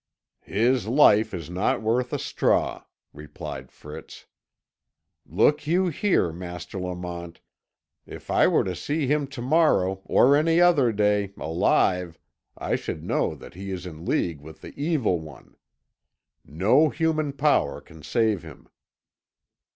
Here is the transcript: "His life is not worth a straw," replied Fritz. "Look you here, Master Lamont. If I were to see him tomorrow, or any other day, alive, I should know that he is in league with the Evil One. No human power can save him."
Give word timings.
"His 0.47 0.87
life 0.87 1.31
is 1.31 1.47
not 1.47 1.83
worth 1.83 2.11
a 2.11 2.17
straw," 2.17 2.85
replied 3.13 3.71
Fritz. 3.71 4.25
"Look 5.27 5.67
you 5.67 5.89
here, 5.89 6.31
Master 6.33 6.79
Lamont. 6.79 7.39
If 8.07 8.31
I 8.31 8.47
were 8.47 8.63
to 8.63 8.75
see 8.75 9.05
him 9.05 9.27
tomorrow, 9.27 10.01
or 10.05 10.35
any 10.35 10.59
other 10.59 10.91
day, 10.91 11.33
alive, 11.37 12.17
I 12.57 12.75
should 12.77 13.03
know 13.03 13.35
that 13.35 13.53
he 13.53 13.69
is 13.69 13.85
in 13.85 14.03
league 14.03 14.41
with 14.41 14.61
the 14.61 14.73
Evil 14.75 15.19
One. 15.19 15.55
No 16.43 16.89
human 16.89 17.31
power 17.31 17.79
can 17.79 18.01
save 18.01 18.41
him." 18.41 18.69